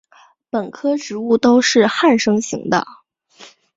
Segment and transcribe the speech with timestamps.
[0.49, 2.87] 本科植物都是旱生型的。